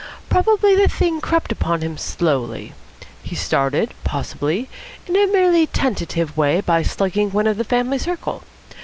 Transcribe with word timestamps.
Probably 0.29 0.75
the 0.75 0.87
thing 0.87 1.21
crept 1.21 1.51
upon 1.51 1.81
him 1.81 1.95
slowly. 1.95 2.73
He 3.21 3.35
started, 3.35 3.93
possibly, 4.03 4.67
in 5.05 5.15
a 5.15 5.27
merely 5.27 5.67
tentative 5.67 6.35
way 6.35 6.59
by 6.59 6.81
slugging 6.81 7.29
one 7.29 7.45
of 7.45 7.57
the 7.57 7.63
family 7.63 7.99
circle. 7.99 8.41